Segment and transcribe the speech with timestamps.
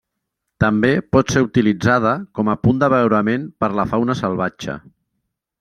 [0.63, 4.83] També pot ser utilitzada com a punt d'abeurament per la fauna salvatge.